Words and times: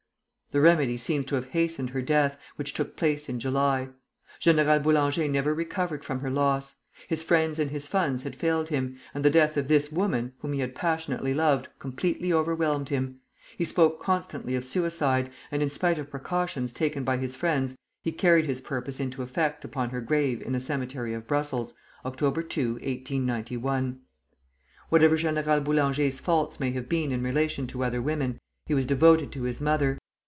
The 0.53 0.59
remedy 0.59 0.97
seems 0.97 1.27
to 1.27 1.35
have 1.35 1.45
hastened 1.51 1.91
her 1.91 2.01
death, 2.01 2.37
which 2.57 2.73
took 2.73 2.97
place 2.97 3.29
in 3.29 3.39
July. 3.39 3.87
General 4.37 4.79
Boulanger 4.79 5.25
never 5.29 5.53
recovered 5.53 6.03
from 6.03 6.19
her 6.19 6.29
loss. 6.29 6.75
His 7.07 7.23
friends 7.23 7.57
and 7.57 7.71
his 7.71 7.87
funds 7.87 8.23
had 8.23 8.35
failed 8.35 8.67
him, 8.67 8.97
and 9.13 9.23
the 9.23 9.29
death 9.29 9.55
of 9.55 9.69
this 9.69 9.93
woman, 9.93 10.33
whom 10.39 10.51
he 10.51 10.59
had 10.59 10.75
passionately 10.75 11.33
loved, 11.33 11.69
completely 11.79 12.33
overwhelmed 12.33 12.89
him. 12.89 13.21
He 13.57 13.63
spoke 13.63 14.01
constantly 14.03 14.53
of 14.55 14.65
suicide, 14.65 15.31
and 15.53 15.63
in 15.63 15.69
spite 15.69 15.97
of 15.97 16.09
precautions 16.11 16.73
taken 16.73 17.05
by 17.05 17.15
his 17.15 17.33
friends, 17.33 17.77
he 18.03 18.11
carried 18.11 18.43
his 18.45 18.59
purpose 18.59 18.99
into 18.99 19.21
effect 19.23 19.63
upon 19.63 19.91
her 19.91 20.01
grave 20.01 20.41
in 20.41 20.51
the 20.51 20.59
cemetery 20.59 21.13
of 21.13 21.27
Brussels, 21.27 21.73
October 22.03 22.43
2, 22.43 22.73
1891. 22.73 24.01
Whatever 24.89 25.15
General 25.15 25.61
Boulanger's 25.61 26.19
faults 26.19 26.59
may 26.59 26.71
have 26.71 26.89
been 26.89 27.13
in 27.13 27.23
relation 27.23 27.67
to 27.67 27.85
other 27.85 28.01
women, 28.01 28.37
he 28.65 28.73
was 28.73 28.85
devoted 28.85 29.31
to 29.31 29.43
his 29.43 29.61
mother. 29.61 29.97